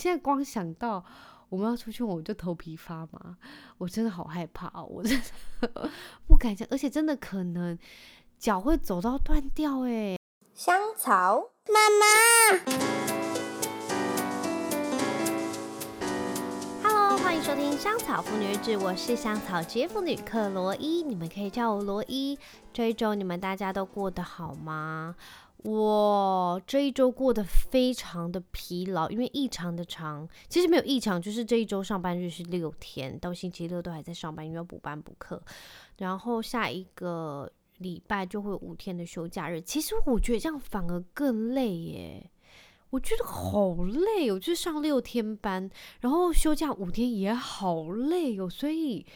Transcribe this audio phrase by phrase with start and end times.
[0.00, 1.04] 现在光想到
[1.50, 3.36] 我们要出去，我就头皮发麻，
[3.76, 5.20] 我真的好害怕哦，我真
[5.60, 5.90] 的
[6.26, 7.78] 不敢想，而且真的可能
[8.38, 10.16] 脚会走到断掉哎。
[10.54, 12.06] 香草妈妈。
[17.22, 22.38] 欢迎收听《香草妇女日志》，我是香草职业妇女克罗伊，你们可以叫我罗伊。
[22.72, 25.14] 这一周你们大家都过得好吗？
[25.62, 30.28] 我这一周过得非常的疲劳，因为异常的长。
[30.48, 35.42] 其实没有异常，就是这一周上班日是六天，到星期六都还在上班，因为要补班补课。
[35.98, 39.60] 然后下一个礼拜就会有五天的休假日。
[39.60, 42.30] 其实我觉得这样反而更累耶。
[42.90, 48.50] 我觉得好累哦，就是上六天班，然后休假五天也好累哦。
[48.50, 49.06] 所以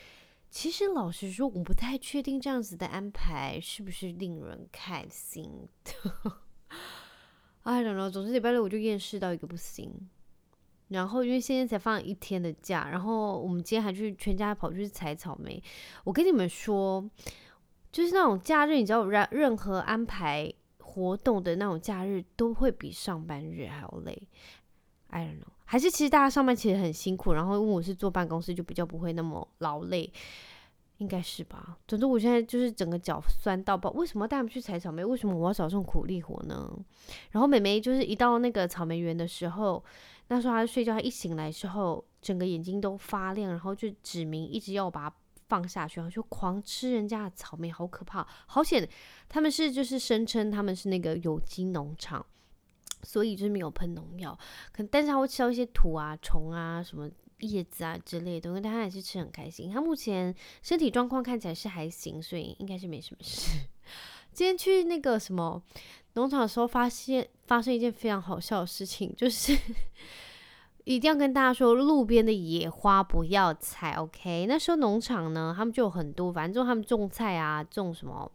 [0.55, 6.39] 其实老实说，我不太确定这样子的安排是不是令人开心的。
[7.65, 10.09] I don't know，总之礼拜六我就厌世到一个不行。
[10.91, 15.61] 然后因为现在才放一天的假，然后我们今天还去全家跑去采草莓。
[16.05, 17.05] 我跟你们说，
[17.91, 20.55] 就是那种假日，你知道，任任何安排。
[20.79, 24.29] 活动的那种假日都会比上班日还要累
[25.09, 30.13] ，I don't know，还是其实大家上班其实很辛苦，然后因为我是坐办公室，就比较不会那么劳累，
[30.99, 31.77] 应该是吧？
[31.89, 35.05] 总之我现在就是整个脚酸到爆，为什么带他们去采草莓？
[35.05, 36.71] 为什么我要少这种苦力活呢？
[37.31, 39.83] 然后美眉就是一到那个草莓园的时候，
[40.29, 45.17] 那时候她睡觉，她一醒来之后，整个眼睛都发亮，然后就指明一直要把她。
[45.47, 48.27] 放下去，然后就狂吃人家的草莓，好可怕！
[48.47, 48.89] 好险，
[49.29, 52.25] 他们是就是声称他们是那个有机农场，
[53.05, 54.37] 所以就是没有喷农药。
[54.73, 57.09] 可但是它会吃到一些土啊、虫啊、什么
[57.41, 59.71] 叶子啊之类的东西，但他还是吃很开心。
[59.71, 63.61] 它目前身体状况看起来是还行，所以应该是没什么事。
[64.33, 65.63] 今天去那个什么
[66.15, 69.57] 农场的时候，发现发生一件非常好笑的事情，就是。
[70.85, 74.45] 一定要跟大家说，路边的野花不要采，OK？
[74.47, 78.31] 那时候农场呢，他们就有很多，反正就他们种菜啊，种什么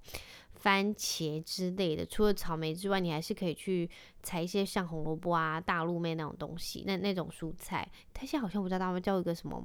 [0.60, 2.06] 番茄之类的。
[2.06, 3.90] 除了草莓之外，你还是可以去
[4.22, 7.90] 采一些像红萝卜啊、大陆妹那种东西，那那种蔬菜。
[8.14, 9.64] 他现在好像不知道他们叫一个什么。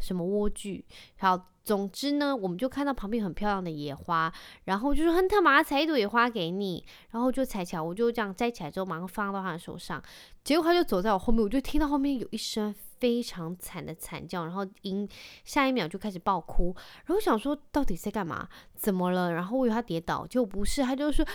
[0.00, 0.82] 什么莴苣？
[1.18, 4.32] 好，总之呢，我们就看到旁边很漂亮的野花，
[4.64, 10.02] 然后就是亨特马上采一朵野花给你，然后就采起来，我就这样摘起来之后马上放到他的手上，
[10.42, 12.74] 结果他就走在我后面，我就听到后面有一声。
[13.02, 15.08] 非常惨的惨叫，然后因
[15.44, 16.72] 下一秒就开始爆哭，
[17.06, 18.48] 然后想说到底在干嘛？
[18.76, 19.32] 怎么了？
[19.32, 21.26] 然后我以为他跌倒，结果不是，他就说，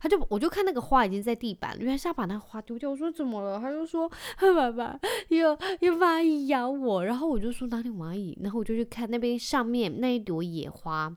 [0.00, 2.88] 他就我就看那个花已经在地板，原来是要把那个花丢掉。
[2.88, 3.60] 我说怎么了？
[3.60, 4.10] 他就说
[4.40, 4.98] 爸爸
[5.28, 8.38] 有有蚂蚁咬我，然后我就说哪里蚂蚁？
[8.40, 11.14] 然后我就去看那边上面那一朵野花，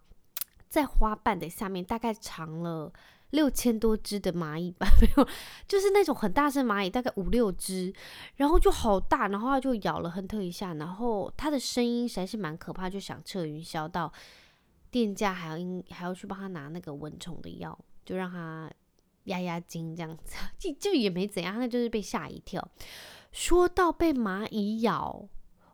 [0.67, 2.91] 在花瓣的下面大概长了。
[3.33, 5.27] 六千多只的蚂蚁吧， 没有，
[5.67, 7.91] 就是那种很大声蚂蚁，大概五六只，
[8.35, 14.13] 然后就好大，然后它就咬了亨特一下，然后它的声音实在是蛮可怕，就响彻云霄，到
[14.91, 18.71] 店家还要应还要去帮他拿那个蚊虫的药，就让他
[19.23, 22.65] 压压惊这样子， 就就也没怎样，他就是被吓一跳。
[23.31, 25.27] 说到被蚂蚁咬，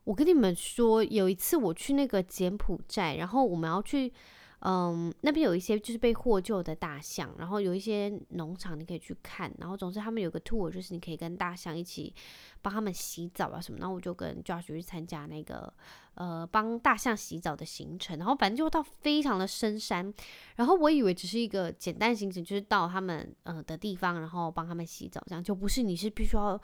[0.05, 4.13] 我跟你们说，有一次我去那个柬埔寨，然后我们要去。
[4.61, 12.13] 嗯，那边有一些就是被获救的大象，然后有一些农场你可以去看，然后总之他们有个 tour，就是你可以跟大象一起
[12.61, 15.73] 帮他们洗澡啊什么，然后我就跟 Josh 去参加那个
[16.15, 20.13] 呃帮大象洗澡的行程，然后反正就到非常的深山，
[20.57, 26.61] 然后我以为只是一个简单行程，就是到他们呃的地方，然后帮他们洗澡，这样就不是，你是必须要。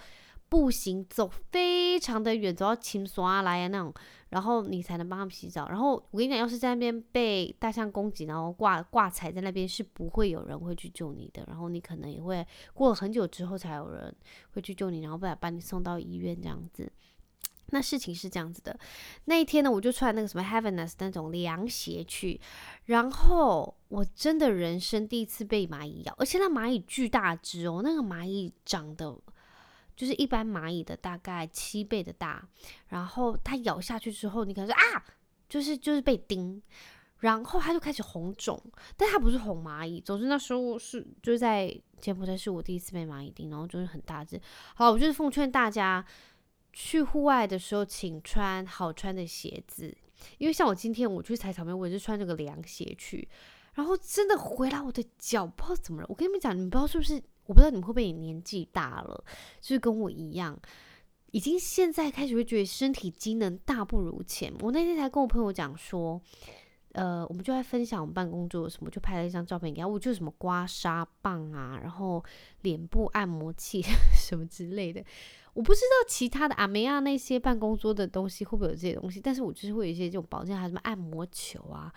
[0.48, 3.94] 步行走非常的远，走到青刷来啊那种，
[4.30, 5.68] 然后你才能帮他们洗澡。
[5.70, 11.44] 然后我跟你讲，要是在那边被大象攻击，然后挂挂彩在那边，是不会有人会去救你的。
[11.48, 14.16] 然后你可能也会过了很久之后才有人
[14.52, 16.90] 会去救你，然后把把你送到医院这样子。
[17.72, 18.80] 那事情是这样子的，
[19.26, 22.40] 那一天呢，我就穿那个什么 Heaveness 那种凉鞋去，
[22.86, 29.20] 然后我真的人生第一次被蚂蚁咬，而且那蚂蚁巨大只哦，那个蚂蚁长得。
[29.96, 32.46] 就是一般蚂蚁的大概七倍的大，
[32.90, 35.06] 然后它咬下去之后，你可能说啊，
[35.48, 36.62] 就是就是被叮，
[37.20, 38.62] 然后它就开始红肿，
[38.98, 40.02] 但它不是红蚂蚁。
[40.02, 44.40] 总之那时候是就在柬埔寨是我第一次被蚂蚁叮，然后就是很大只。
[44.76, 46.06] 好，我就是奉劝大家
[46.74, 49.96] 去户外的时候，请穿好穿的鞋子，
[50.38, 53.26] 因为像我今天我去采草莓，我也是穿这个凉鞋去，
[53.76, 56.08] 然后真的回来我的脚不知道怎么了。
[56.10, 57.24] 我跟你们讲，你们不知道是不是？
[57.46, 59.24] 我不知道你们会不会年纪大了，
[59.62, 60.60] 就是跟我一样，
[61.32, 64.54] 已经现在开始会觉得身体机能大不如前。
[64.62, 66.22] 我那天才跟我朋友讲说，
[66.94, 72.24] 呃，我们就在分享我们办公桌什么，就拍了一张照片给他，我就什么刮痧棒啊，然后
[72.62, 73.82] 脸部按摩器
[74.16, 75.04] 什么之类的。
[75.54, 81.94] 我不知道其他的阿梅亚那些办公桌的东西会不会有这些东西，但是我就是会有一些这种保健，还有什么按摩球啊，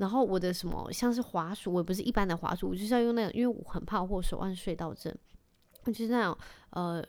[0.00, 5.14] 然后我的什么像是滑鼠，我也不是一般的滑鼠，我就是要用那种，因为我很怕我手腕睡到症，
[5.84, 6.36] 就是那种
[6.70, 7.04] 呃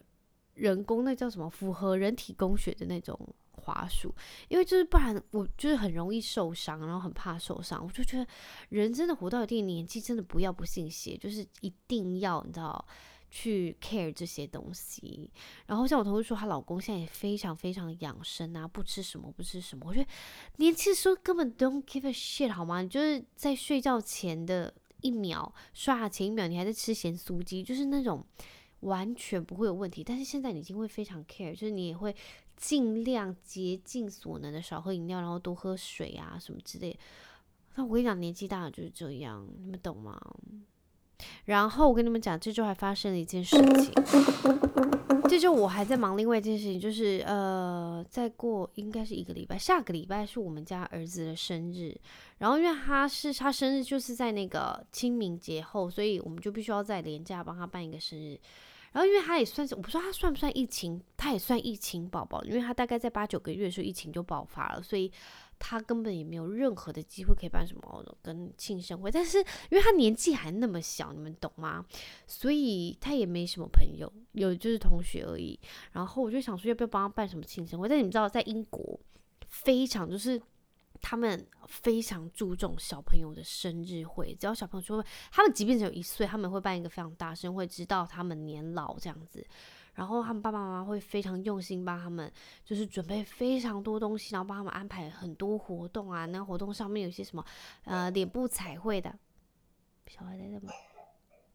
[0.56, 3.18] 人工那叫什么符合人体工学的那种
[3.54, 4.14] 滑鼠，
[4.50, 8.28] 因为就是不然我就是很容易受伤，然后很怕受伤，我就觉得
[8.70, 12.86] 人真的活到一定年纪，真的不要不信邪，就是一定要你知道。
[13.32, 15.32] 去 care 这些东西，
[15.66, 19.86] 然后像我同事说，她老公现在也非常非常养生啊，不吃什么不吃什么。
[19.88, 20.10] 我觉得
[20.58, 22.82] 年轻的时候根本 don't give a shit 好吗？
[22.82, 28.22] 你就是在睡觉前的一秒，刷牙前一秒，你还在吃咸酥鸡，就是那种
[28.82, 30.04] 完全不会有问题。
[30.04, 32.14] 但是现在你已经会非常 care，就是你也会
[32.58, 37.00] 尽量竭尽所能的少喝饮料，然后多喝水啊什么之类的。
[37.76, 40.20] 那我跟你讲，年纪大了就是这样，你们懂吗？
[41.46, 43.94] 然后我跟你们讲，这周还发生了一件事情。
[45.30, 51.96] 这周我还在忙另外一件事情，就是呃，再过应该是一个礼拜，下个礼拜是我们家儿子的生日。
[52.40, 58.38] 然后因为他是他生日就是在那个清明节后，所以我们就必须要在年假帮他办一个生日。
[58.92, 65.10] 然后因为他也算是，我不知道他算不算疫情，他也算疫情宝宝，因为他大概在八九个月的时候疫情就爆发了，所以。
[65.64, 71.86] 他根本也没有任何的机会可以办什么跟庆生会，但是因为他年纪还那么小，你们懂吗？
[72.26, 75.58] 所以他也没什么朋友，有就是同学而已。
[75.92, 77.88] 然后我就想说，要不要帮他办什么庆生会？
[77.88, 79.00] 但你们知道，在英国
[79.48, 80.42] 非常就是
[81.00, 89.46] 他们非常注重小朋友的生日会，只要小朋友说他们即便只有一岁，他们会办一个非常大生会，直到他们年老这样子。
[89.94, 92.32] 然后他们爸爸妈妈会非常用心帮他们，
[92.64, 96.26] 就是准备非常多东西，然后帮他们安排很多活动啊。
[96.26, 97.46] 那活动上面有些什么，
[97.84, 99.14] 呃，脸部彩绘的，
[100.08, 100.72] 小孩在干嘛？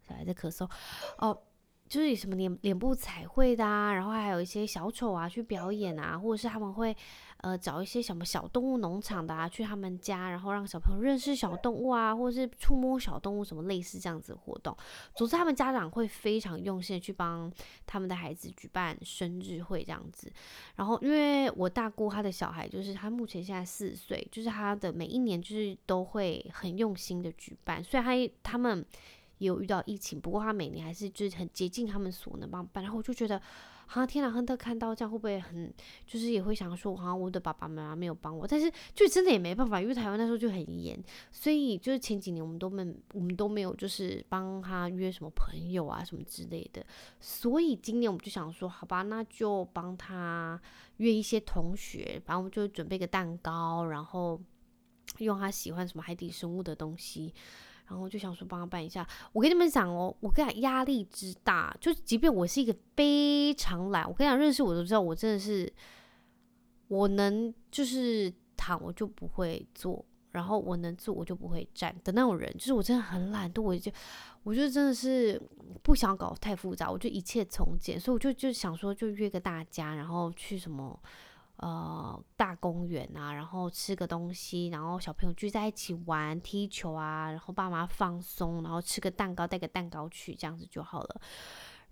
[0.06, 0.70] 小孩在咳嗽
[1.18, 1.42] 哦。
[1.88, 6.96] 就是什么脸脸部彩绘的啊，然后还有一些小丑啊去表演啊，或者是他们会
[7.38, 14.76] 呃找一些什么小动物农场的啊去他们家，然后让小朋友认识小动物啊，或者是触摸小动物什么类似这样子的活动。
[15.14, 17.52] 总之，他们家长会非常用心的去帮
[17.86, 20.32] 他们的孩子举办生日会这样子。
[20.74, 28.84] 然后，因为我大姑她的小孩就是他目前现在四岁，就是他的每一年就是都会很用心的举办，所以他他们。
[29.38, 32.82] 也有遇到疫情，不过他每年还是就是很竭尽他们所能帮办。
[32.82, 33.38] 然后我就觉得，
[33.86, 35.72] 好像天哪，亨特看到这样会不会很，
[36.06, 38.46] 就是也会想说，好像我的爸爸妈妈没有帮我。
[38.46, 40.98] 但是就真的也没办法，因为台湾那时候就很严，
[41.30, 46.84] 所以就是前几年我们都没我们都没有就是帮他约什么朋友啊什么之类的。
[47.20, 50.58] 所以今年我们就想说，好吧，那就帮他
[50.96, 54.40] 约一些同学，然后我们就准备个蛋糕，然后
[55.18, 57.34] 用他喜欢什么海底生物的东西。
[57.88, 65.72] 然后就想说帮他办一下，我跟你们讲哦，我跟你讲压力之大，就即便我是一个非常懒，我跟你讲认识我都知道，我真的是
[66.88, 73.92] 我能就是躺我就不会坐，然后我能坐我就不会站的那种人，就是我真的很懒惰，我就
[74.42, 75.40] 我就真的是
[75.82, 81.00] 不想搞太复杂，我就一切从简，所以我就就想说就约个大家，然后去什么。
[81.58, 91.20] 呃，大公园啊，然后吃个东西，然后小朋友聚在一起玩踢球啊，然后爸妈放松，然后吃个蛋糕，带个蛋糕去，这样子就好了。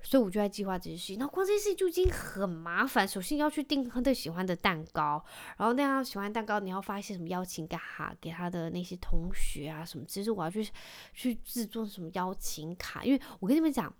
[0.02, 1.18] 所以我就在计划这些事情。
[1.18, 3.08] 那光这些事情就已经很麻烦。
[3.08, 5.24] 首先要去订亨特喜欢的蛋糕，
[5.56, 10.04] 然后那样喜欢蛋糕，你要发一些什么邀请卡给他的那些同学啊什么。
[10.04, 10.68] 其实我要去
[11.14, 13.90] 去制作什么邀请卡，因为我跟你们讲。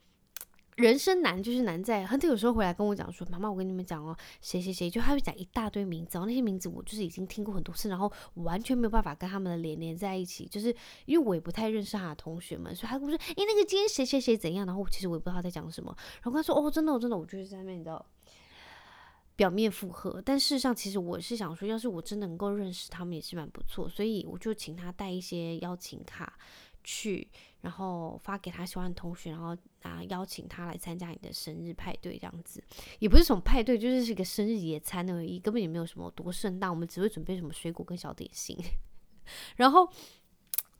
[0.76, 10.74] 人生难就是难在，亨特有时候回来跟我讲说：“妈妈，我跟你们讲哦，谁谁谁，就他会讲一大堆名字，然后那些名字我就是已经听过很多次，然后完全没有办法跟他们的脸连在一起，就是
[11.06, 18.04] 因为我也不太认识他的同学们，所以他跟我说：‘诶，那个今天谁谁谁怎样？’然后其实我也不知道他在讲什么，然后他说：‘哦，真的，真的，我就是在那边的
[19.36, 26.36] 表面附和，但事实上其实我是想说，要是我真的能够认识他们也是蛮不错，所以我就请他带一些邀请卡。”
[26.86, 27.26] 去，
[27.64, 32.62] 然后发给他喜欢的同学，然后啊邀请他来参加你的生日派对，这样子
[32.98, 38.54] 也不是什么派对，就是是一个生日野餐而已，根本也没有什么多盛大，我们只会准备什么水果跟小点心，
[39.56, 39.90] 然后。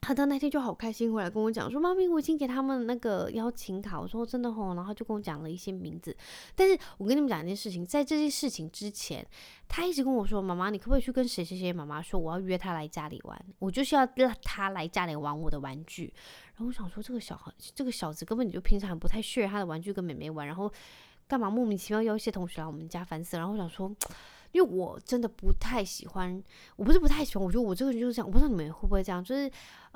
[0.07, 6.15] 他的那天就好开心，回来跟我讲说：“妈咪，我已经给他们那个邀请卡。”我说：“真的吼。”然后就跟我讲了一些名字。
[6.55, 9.27] 但是我跟你们讲一件事情，在这件事情之前，
[9.67, 13.43] 他一直跟我说：“妈妈，你可不可以去跟谁谁谁妈妈说，我要约他来家里玩？
[13.59, 16.13] 我就是要让他来家里玩我的玩具。”
[16.55, 20.71] 然后我想说，这个小孩，这个小子根本就平常不太屑他的玩具跟妹妹玩，然后
[21.27, 23.39] 干嘛莫名其妙邀一些同学来我们家烦死。
[23.39, 23.91] 然后我想说。
[24.55, 26.41] 因为我真的不太喜欢，
[26.77, 29.49] 我不是不太喜欢，我觉得我这个人就是这样，我不知道你们会不会这样，就是，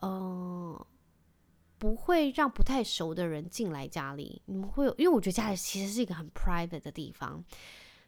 [0.02, 0.86] 嗯、呃，
[1.78, 4.42] 不会让不太熟的人进来家里。
[4.46, 7.42] 你们会有，因为我觉得家里其实是一个很 private 的地方。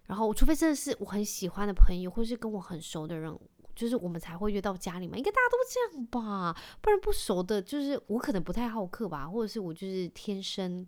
[0.07, 3.33] 然后，除非真的是我很喜欢的朋友，或是跟我很熟的人，
[3.75, 5.17] 就是我们才会约到家里嘛。
[5.17, 6.57] 应该大家都这样吧？
[6.81, 10.87] 不然不熟的，就是我可能不太好客吧，或者是我就是天生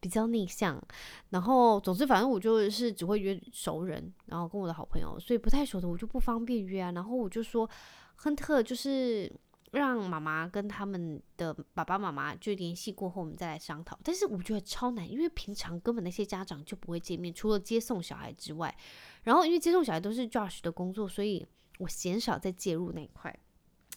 [0.00, 0.82] 比较内向。
[1.30, 6.92] 然后，总之，反正我就是只会约熟人，然后跟我的好朋友，所以不太熟的我就不方便约啊。
[6.92, 7.68] 然后我就说，
[8.16, 9.32] 亨特就是。
[9.72, 13.98] 让妈妈跟他们的爸爸妈妈就联系过后，我们再来商讨。
[14.04, 18.76] 但是我觉得超难，因为平常根本那些家长就不会见面，除了接送小孩之外。
[19.22, 21.46] 然后因为接送小孩都是 Josh 的工作，所以
[21.82, 23.36] 我鲜少在介入那一块。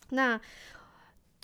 [0.09, 0.39] 那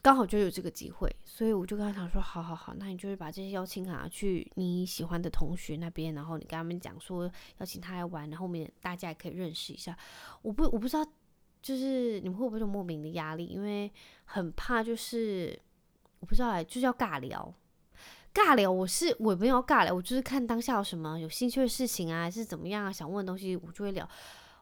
[0.02, 9.98] 刚好就有这个机会，所以我就跟他讲说：好好好，那你就是把这些邀请卡去你喜欢的同学那边，然后你跟他们讲说邀请他来玩，然后我们大家也可以认识一下。
[10.42, 11.06] 我不我不知道。
[11.64, 13.46] 就是你们会不会有莫名的压力？
[13.46, 13.94] 因为
[14.26, 15.56] 很怕，就是
[16.20, 17.54] 我不知道哎，就是要尬聊，
[18.34, 18.72] 尬聊。
[18.72, 24.10] 我是我没有尬聊，我就是看当下有什么有兴趣的事情啊，还是怎么样啊，想问的东西我就会聊。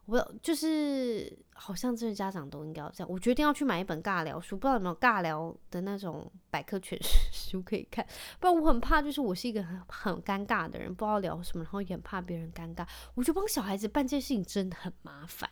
[0.09, 3.09] 我就是好像这些家长都应该要这样。
[3.09, 6.97] 我决定要去买一本尬聊书，不知道有没有尬聊的那种百科全
[7.31, 8.05] 书可以看。
[8.39, 12.87] 不然我很怕，就是我是一个很很尴尬的人，不知道聊什么，然后也很怕别人尴尬。
[13.13, 15.49] 我觉得帮小孩子办这件事情真的很麻烦。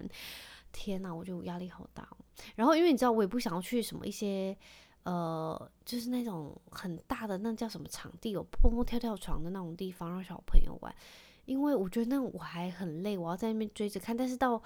[0.72, 2.08] 天呐，我就压力好大。
[2.56, 4.58] 然后因为你知道，我也不想要去什么一些
[5.04, 10.94] 呃，就是那种很大的那叫什么场地，有蹦蹦跳跳床的那种地方让小朋友玩，
[11.48, 14.16] 因为我觉得那我还很累，我要在那边追着看。
[14.16, 14.62] 但是到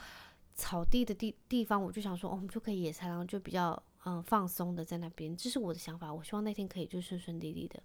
[0.54, 5.38] 草地的地地方，我就想说，哦，我们就可以野餐，然后就比较嗯、放松的在那边。
[5.38, 7.82] 这是我的想法，我希望那天可以就顺顺利利的。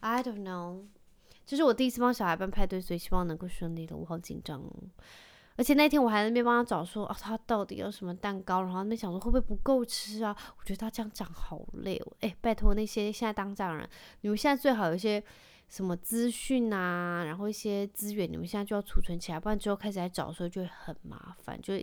[0.00, 0.82] I don't know，
[1.44, 3.94] 这是我第一次帮小孩办派对，所以希望能够顺利的。
[3.94, 4.62] 我好紧张。
[5.54, 8.62] 而且那天我还在那边帮他找说，哦，他到底要什么蛋糕？
[8.62, 10.34] 然后那边想说会不会不够吃啊？
[10.58, 12.12] 我觉得他这样讲好累哦。
[12.20, 13.86] 诶，拜托那些现在当家人，
[14.22, 15.22] 你们现在最好有一些
[15.72, 21.74] 什么资讯啊，然后一些资源，你们现在就要储存起来，不然之后开始来找的时候就会很麻烦，就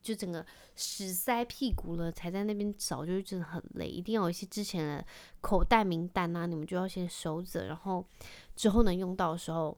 [0.00, 3.88] 就整个屎塞屁股了，才在那边找，就是真的很累。
[3.88, 5.06] 一定要有一些之前的
[5.40, 8.06] 口袋名单啊，你们就要先收着，然后
[8.54, 9.76] 之后能用到的时候。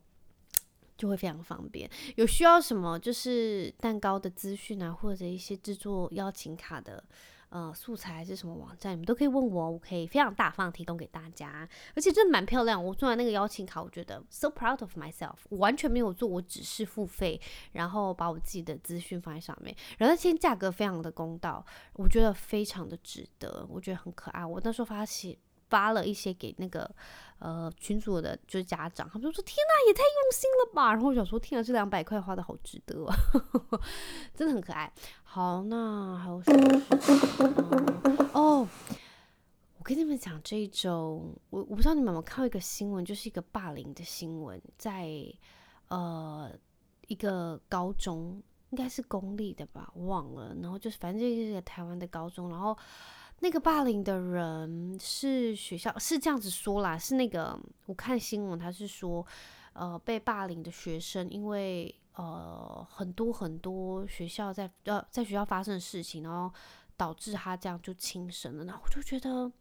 [0.98, 1.90] 就会非常方便。
[2.14, 7.04] 有需要什么就是蛋糕的资讯啊，或者一些制作邀请卡的
[7.48, 11.68] 呃素材还是什么网站，你们都可以问我，我可以非常大方提供给大家。
[11.94, 15.36] 而且真的蛮漂亮，我做完那个邀请卡，我觉得 so proud of myself。
[15.48, 17.40] 我完全没有做，我只是付费，
[17.72, 24.44] 然后把我自己的资讯放在上面，然后那天价格非常的公道，我觉得非常的值得，我觉得很可爱。
[24.44, 25.36] 我那时候发现。
[25.68, 26.88] 发了一些给那个
[27.38, 33.16] 呃群主的，就是家长，他们就说：“天哪，也太用心了吧！”然后我想说：“天哪，这两百块花的好值得啊，
[34.34, 34.92] 真的很可爱。”
[35.24, 38.24] 好，那还有什么事？
[38.32, 38.66] 哦，
[39.78, 45.10] 我跟你们讲，这一周我我不知道你们有没有看到一个新闻，就是一个霸凌的新闻，在
[45.88, 46.50] 呃
[47.08, 50.54] 一个高中，应该是公立的吧，忘了。
[50.62, 52.76] 然后就是反正就是一个台湾的高中，然后。
[53.40, 59.24] 那个霸凌的人是学校，是这样子说啦，是那个我看新闻，他是说，
[59.74, 66.50] 呃，被霸凌的学生，因为呃很多很多学校在呃在学校发生的事情，然后
[66.96, 68.64] 导致他这样就轻生了。
[68.64, 69.52] 那我就觉得，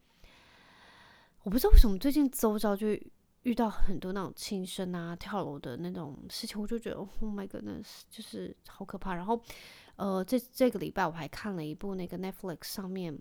[1.44, 2.88] 我不知道为什么最近周遭就
[3.44, 9.13] 遇到很多那种轻生啊、跳楼的那种事情，我就觉得 Oh my goodness，就是好可怕。
[9.13, 9.39] 然后
[9.98, 13.20] 呃，这这个礼拜我还看了一部那个 Netflix 上面。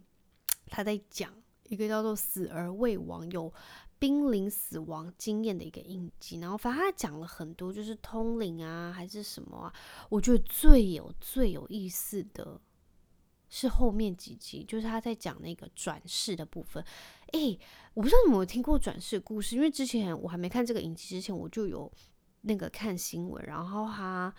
[0.67, 1.33] 他在讲
[1.65, 3.53] 一个叫做“死而未亡”有
[3.99, 9.73] 濒临死亡经验的一个印记，然后反正他讲了很多，就是通灵啊，还是什么啊？
[10.09, 12.61] 我觉得最有最有意思的
[13.49, 16.85] 是后面几集，就是他在讲那个转世的部分。
[17.33, 17.59] 诶，
[17.95, 21.91] 我不知道你们有听过转世故事，因为之前我还没看这个影集之前，我就有
[22.43, 24.35] 那个看新闻，然后他。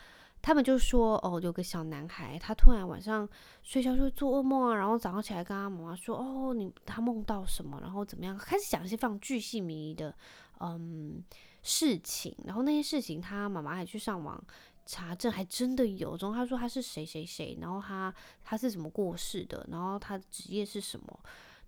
[0.45, 3.27] 他们就说，哦，有个小男孩，他突然晚上
[3.63, 10.13] 睡觉就做噩梦啊，然后早上起来跟他妈妈说，哦，你他梦到什么，然后怎么样，开始讲一些非常巨细靡遗的，
[10.59, 11.23] 嗯，
[11.63, 14.39] 事情，然后那些事情他妈妈还去上网
[14.85, 21.19] 查证，还真的有，然后他说他是谁谁谁，然后他他是怎么过世的，然后他的职业是什么。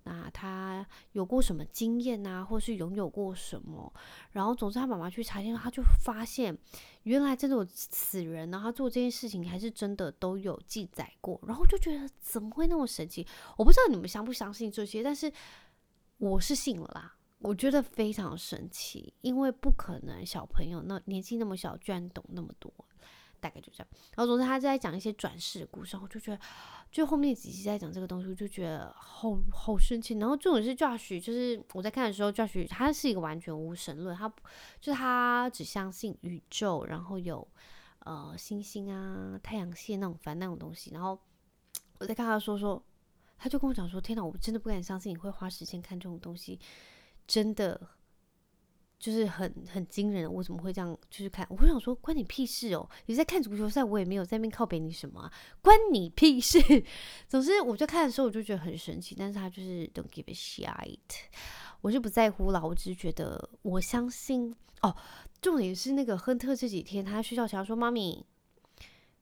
[0.08, 3.92] 那他有过什么经验啊，或是拥有过什么？
[4.32, 6.58] 然后总之他妈妈去查证，他就发现
[7.04, 11.38] 原来真的有此人，然后他做这件事情还是真的都有记载过。
[11.46, 13.28] 然后就觉得怎么会那么神奇？
[13.58, 15.30] 我不知道你们相不相信这些，但是
[16.18, 17.14] 我是信了啦。
[17.40, 22.74] 我觉得非常神奇，因为不可能小朋友那年纪那么小居然懂那么多。
[23.40, 23.88] 大概就这样。
[24.16, 26.40] 然后总之他在讲一些转世的故事，我就觉得，
[26.92, 30.18] 就后面几集在讲这个东西，我就觉得好好生气。
[30.18, 34.28] 然后这种是 Josh，就是我在看的时候，Josh 他是一个完全无神论，他
[34.80, 37.48] 就是他只相信宇宙，然后有
[38.00, 40.92] 呃星星啊、太阳系那种反那种东西。
[40.92, 41.20] 然后
[42.00, 42.82] 我在看他说说，
[43.38, 46.60] 他就跟我讲说：“天哪，我真的不敢相信你会花时间看这种东西，
[47.28, 47.90] 真的。”
[49.00, 50.98] 就是很很惊人，我怎么会这样？
[51.10, 52.90] 就是看，我会想说，关你屁事哦！
[53.06, 56.60] 你在看足球赛，我也没有在那边靠北你什么啊，关你屁事！
[57.30, 59.16] 总之，我就看的时候，我就觉得很神奇。
[59.18, 60.98] 但是他就是 don't give a shit，
[61.82, 64.96] 我就不在乎啦，我只是觉得我相信哦。
[65.40, 68.26] 重点是那个亨特这几天他睡觉前说：“妈咪，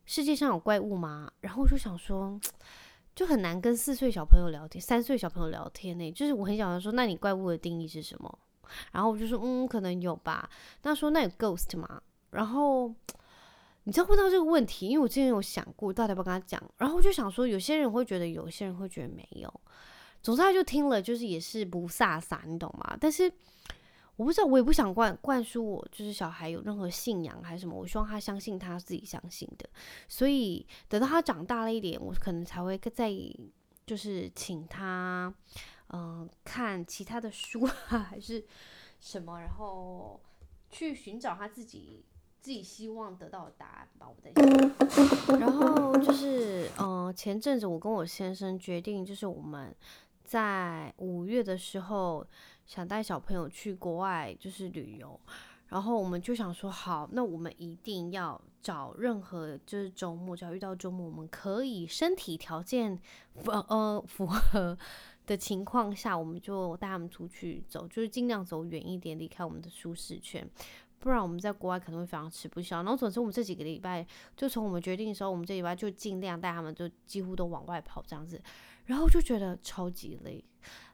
[0.05, 2.39] 世界上有怪物吗？”然后我就想说，
[3.13, 6.09] 就很难跟四岁小朋友聊天，三岁小朋友聊天呢。
[6.13, 8.39] 就是我很想要说，那你怪物的定义是什么？
[8.91, 10.49] 然后我就说，嗯，可能有吧。
[10.83, 12.01] 那说那有 ghost 吗？
[12.31, 12.93] 然后
[13.83, 16.61] 你知道问到这个问题，因为我之前有想过，到底要不要跟他讲。
[16.77, 19.61] 然后我就想说，有些人会觉得，有些人会觉得没有。
[20.21, 22.97] 总之他就听了，就是也是不飒飒，你懂吗？
[22.99, 23.31] 但是
[24.15, 27.75] 我不知道，我也不想灌灌输我就是小孩有任何信仰还是什么。
[27.75, 29.69] 我希望他相信他自己相信的。
[30.07, 33.11] 所以等到他长大了一点，我可能才会再
[33.85, 35.31] 就是请他。
[35.89, 38.43] 嗯、看其他的书啊， 还是
[38.99, 40.19] 什么，然后
[40.69, 42.03] 去寻找他自己
[42.41, 44.07] 自己希望得到的答案吧。
[44.09, 49.75] 我在想，然后就是，嗯、前阵子我跟我先生决定，就是我们
[50.23, 52.25] 在五月的时候
[52.65, 55.19] 想带小朋友去国外，就是旅游。
[55.67, 62.99] 然后我们就想说，好，那我们一定要找任何就是周末，只要遇到周末，我们可以身体条件
[63.35, 64.77] 符呃符合。
[65.25, 70.47] 的情况下，我们就带他们出去走，就是尽量走远一点，离开我们的舒适圈，
[70.99, 72.77] 不然我们在国外可能会非常吃不消。
[72.77, 74.05] 然后总之，我们这几个礼拜，
[74.35, 78.41] 就从我们决定的时候，我们这礼拜就尽量带他们，就几乎都往外跑这样子。
[78.85, 80.43] 然后就觉得超级累，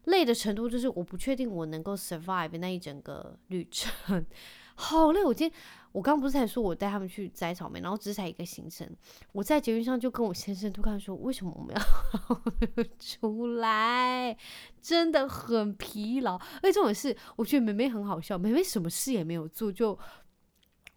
[0.06, 4.26] 累的程度就是我不确定我能够 survive 那一整个旅程。
[4.76, 5.24] 好累！
[5.24, 5.60] 我今天
[5.92, 8.90] 我刚不是才说我带他们去摘草莓，然后只采一个行程。
[9.32, 14.38] 我在捷运上就跟我先生都看说，为什么我们要 出来？
[14.82, 16.36] 真的很疲劳。
[16.36, 18.38] 而且这种事，我觉得梅梅很好笑。
[18.38, 19.98] 梅梅什么事也没有做，就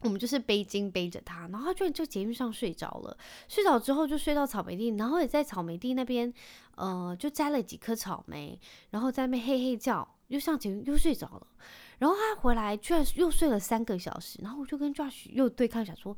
[0.00, 3.16] 我们就是背巾背着她，然后她居然就捷运上睡着了。
[3.48, 6.32] 睡着之后就睡到草莓地，然后也在草莓地那边，
[6.76, 11.46] 呃，就摘了几颗草莓，然后在那边嘿嘿叫，又上捷运又睡着了。
[12.04, 14.38] 然后他回来，居然又睡了三个小时。
[14.42, 16.14] 然后我就跟 Josh 又对抗，想说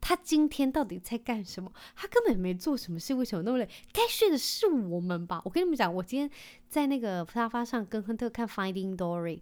[0.00, 1.70] 他今天到底在干什么？
[1.94, 3.68] 他根本没做什么事，为什么那么累？
[3.92, 5.42] 该睡的是我们吧？
[5.44, 6.30] 我跟你们讲，我今天
[6.70, 9.38] 在那个沙发上跟亨特看 Finding Dory，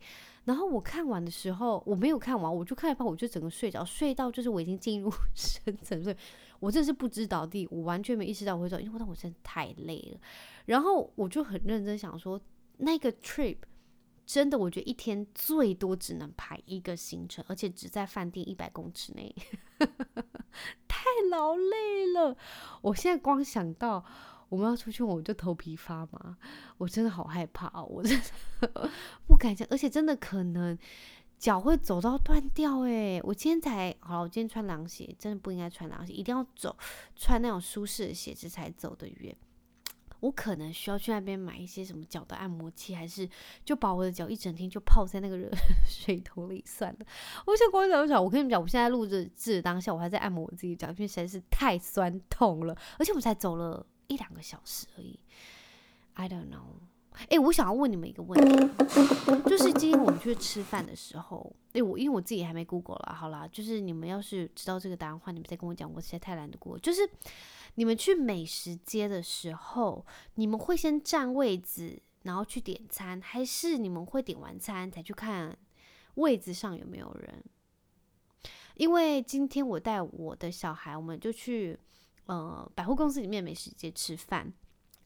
[0.46, 6.16] 然后我看完的时候，我没有看完，我就看一半，我就整个睡着，睡到就是我已经进入 深层睡，
[6.58, 10.20] 我真是不知倒地，我完全没意识到我会走，因为我真的太累了。
[10.66, 12.40] 然后我就很认真想说，
[12.78, 13.58] 那个 trip。
[14.26, 19.34] 真的，我觉得一天最多只能排一个行程，而且只在饭店一百公尺内，
[20.88, 22.36] 太劳累了。
[22.80, 24.04] 我现在光想到
[24.48, 26.36] 我们要出去，我就头皮发麻，
[26.78, 28.18] 我真的好害怕哦，我真
[28.60, 28.90] 的
[29.26, 30.78] 不敢想，而且真的可能
[31.38, 32.80] 脚会走到断掉。
[32.80, 36.74] 诶，我今天才好，我今天穿凉鞋，真的不应该穿凉鞋，一定要走
[37.14, 39.36] 穿那种舒适的鞋子才走得远。
[40.24, 43.28] 我可能需要去那边买一些什么脚的按摩器，还是
[43.62, 45.50] 就把我的脚一整天就泡在那个热
[45.86, 47.06] 水桶里算了。
[47.44, 55.20] 我想光想想，我跟你们讲，我现在录制制当下，我还在按摩我自己脚，因为实在是太酸痛了，而且我们才走了一两个小时而已。
[56.14, 56.80] I don't know。
[57.28, 58.68] 哎、我想要问你们一个问题，
[59.46, 67.06] 就是今天我们去吃饭的时候，哎、我因为我自己还没 Google 啦，好啦，就是你们要是知道这个答案的话，你们再跟我讲，我实在太懒得过，就是。
[67.76, 75.58] 你们去美食街的时候，你们会先占位置，然后去点餐，还是你们会点完餐才去看
[76.14, 77.44] 位置上有没有人？
[78.76, 81.78] 因为今天我带我的小孩，我们就去
[82.26, 84.52] 呃百货公司里面美食街吃饭。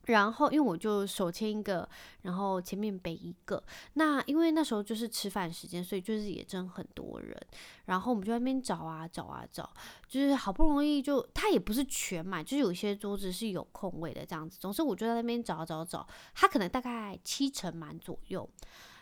[0.09, 1.87] 然后，因为我就手牵一个，
[2.23, 3.63] 然后前面背一个。
[3.93, 7.39] 那因为那时候就是吃饭时间，所以就是也真很多人。
[7.85, 9.69] 然后我们就那边找啊找啊找，
[10.07, 14.57] 就是好不容易就他也不是全满，就是有些桌子是有空位的这样子。
[14.59, 18.49] 总之我就在那边找找找，他可能大概七成满左右。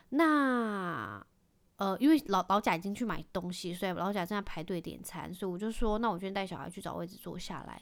[0.10, 1.26] 那
[1.78, 7.82] 呃，因为老老贾已经去买东西，所以老贾正在排队点餐，所以我就说，那我今天带小孩去找位置坐下来。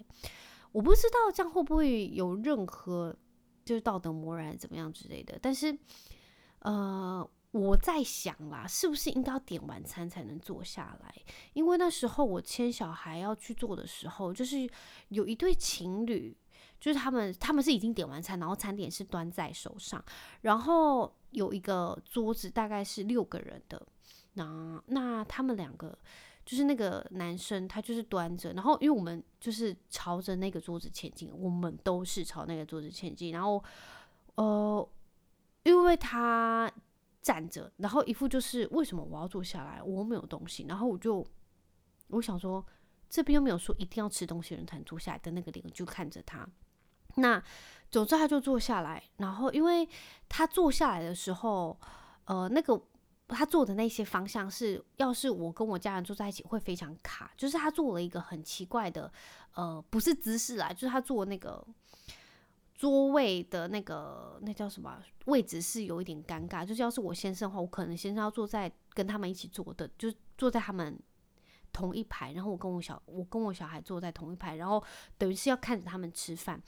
[0.76, 3.16] 我不知道这样会不会有任何
[3.64, 5.76] 就是道德磨然怎么样之类的，但是
[6.60, 11.16] 呃，我在想啦，是不是应该要点完餐才能坐下来？
[11.54, 14.70] 因为那时候我牵小孩要去坐的时候，就是
[15.08, 16.36] 有一对情侣，
[16.78, 20.04] 就是他们他们是已经点完餐，然后餐点是端在手上，
[20.42, 23.88] 然后有一个桌子大概是六个人的，
[24.34, 25.98] 那那他们两个
[26.46, 33.64] 就是那个男生他就是端着，然后因为我们就是朝着那个桌子前进，我们都是朝那个桌子前进，然后
[34.36, 34.90] 呃，
[35.64, 36.72] 因为他。
[37.26, 39.82] 站着，然后一副就是为什么我要坐下来？
[39.82, 41.26] 我没有东西，然后我就
[42.10, 42.64] 我想说，
[43.10, 46.48] 这边又没有说一定要吃东西人才能坐下来的那个脸，就看着他。
[47.16, 47.44] 那
[47.90, 49.90] 总之他就坐下来，然后因为
[50.30, 51.76] 他坐下来的时候，
[52.26, 52.80] 呃，那个
[53.28, 59.12] 他坐的那些方向是，要是我跟我家人坐在一起会非常卡，就是他做了一个很奇怪的，
[59.54, 61.66] 呃，不是姿势啦，就是他做那个。
[62.78, 71.00] 桌位的那个那叫什么位置是有一点尴尬，就是要是我先生的话，我可能先生要坐在跟他们一起坐的，就是坐在他们
[71.72, 74.84] 同一排，然后我跟我小我跟我小孩坐在同一排，然后
[75.18, 76.62] 等于是要看着他们吃饭。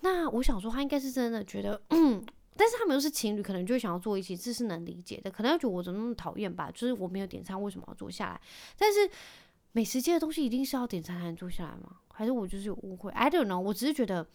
[0.00, 1.80] 那我想说，他应该是真的觉得，
[2.56, 5.30] 但是他们又是情侣，可能就想要坐一起，这是能理解的。
[5.30, 6.70] 可能要觉得我怎么那么讨厌吧？
[6.70, 8.40] 就是我没有点餐，为什么要坐下来？
[8.76, 9.10] 但是
[9.72, 11.98] 美食街的东西一定是要点餐才能坐下来吗？
[12.12, 14.26] 还是我就是有误会？I don't know，我只是觉得。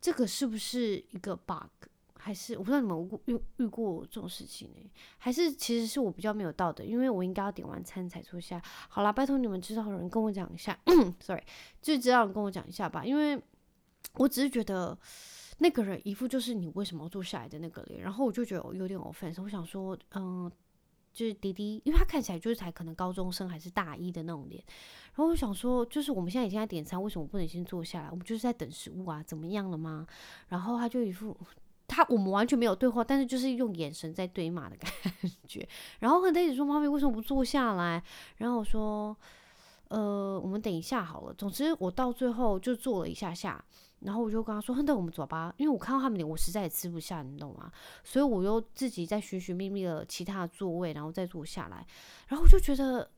[0.00, 1.88] 这个是不是一个 bug？
[2.16, 4.90] 还是我不知道你们遇遇过这种事情呢？
[5.18, 8.62] 还是其实是我比较没有道德，因为我应该要点完餐才坐下。
[8.88, 10.78] 好啦，拜托你们知道的人跟我讲一下
[11.18, 11.42] ，sorry，
[11.82, 13.42] 就知道人跟我讲一下吧，因为
[14.14, 14.96] 我只是觉得
[15.58, 20.50] 那个人一副就是你为什么要坐下来的那个脸，然后我就觉得有点 offense，我想说，嗯。
[21.10, 24.62] 就是弟弟，因为他看起来就是才可能高中生还是大一的那种脸，
[25.14, 28.10] 然后我想说，就是我们现在已经在点餐，为什么不能先坐下来？
[28.10, 30.06] 我们就是在等食物啊，怎么样了吗？
[30.46, 31.36] 然后他就一副
[31.88, 34.92] 他我们完全没有对话，但是就是用眼神在对骂的感
[35.48, 35.66] 觉。
[35.98, 38.00] 然后他一直说：“妈咪为什么不坐下来？”
[38.36, 39.16] 然后我说
[39.88, 43.64] ：“呃，我们等一下好了。”总之我到最后就坐了一下下。
[44.00, 47.68] 然后我就跟他说：“哼，等我们走吧，因为我看到他们脸，我实在也吃不下，你懂吗？
[48.04, 51.84] 所以我又自己在寻寻觅觅了其他的座位，然后再坐下来。
[52.28, 53.10] 然后我就觉得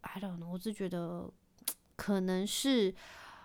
[0.00, 1.30] ，I don't know，我只觉得
[1.94, 2.94] 可能是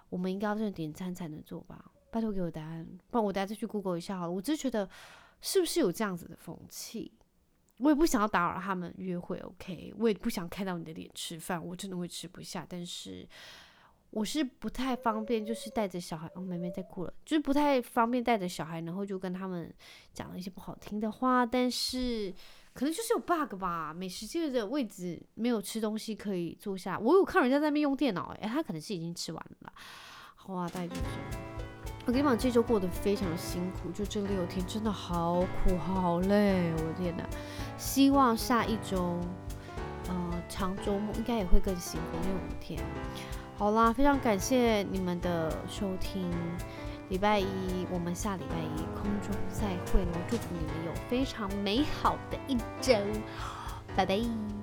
[0.08, 1.92] 我们应该要这点餐才能坐吧。
[2.12, 4.32] 拜托给我答案，不然我等下再去 Google 一下好了。
[4.32, 4.90] 我只觉得
[5.42, 7.12] 是不是有这样子的风气？
[7.80, 9.94] 我也不想要打扰他们约会，OK？
[9.98, 12.66] 我也不想看到你的脸吃饭，我真的会吃不下。
[12.70, 13.28] 但是。”
[14.12, 19.72] 我是不太方便，就是带着小孩，哦，妹妹在哭了，就是不太方便带着小孩，然后就跟他们
[20.16, 21.46] 讲了一些不好听的话。
[21.46, 22.34] 但是
[22.74, 26.98] 可能就是有 bug 吧，美食街的位置没有吃东西可以坐下。
[26.98, 29.72] 我有看人家在那边用电脑，诶，他可能是已经吃完了。
[30.34, 31.49] 好啊，大概就是。
[32.10, 37.24] 我跟你讲，这周过得非常辛苦，就这六天真的好苦好累，我的天呐，
[37.78, 39.20] 希望下一周，
[40.08, 42.84] 呃，长周末应该也会更辛苦，因为五天。
[43.60, 46.28] 好啦，非常感谢你们的收听。
[47.10, 50.18] 礼拜一，我们下礼拜一空中再会喽！
[50.28, 52.96] 祝福你们有非常美好的一周，
[53.96, 54.59] 拜拜。